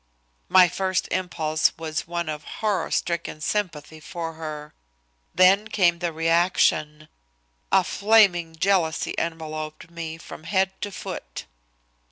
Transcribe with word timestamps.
My 0.49 0.67
first 0.67 1.07
impulse 1.11 1.73
was 1.77 2.07
one 2.07 2.27
of 2.27 2.43
horror 2.43 2.89
stricken 2.89 3.39
sympathy 3.39 3.99
for 3.99 4.33
her. 4.33 4.73
Then 5.35 5.67
came 5.67 5.99
the 5.99 6.11
reaction. 6.11 7.07
A 7.71 7.83
flaming 7.83 8.55
jealousy 8.55 9.13
enveloped 9.19 9.91
me 9.91 10.17
from 10.17 10.45
head 10.45 10.71
to 10.81 10.91
foot. 10.91 11.45